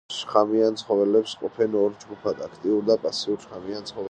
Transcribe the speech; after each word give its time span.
შხამიან 0.19 0.79
ცხოველებს 0.81 1.35
ყოფენ 1.43 1.79
ორ 1.83 1.95
ჯგუფად: 2.05 2.45
აქტიურ 2.49 2.85
და 2.91 2.97
პასიურ 3.07 3.43
შხამიან 3.47 3.81
ცხოველებად. 3.85 3.99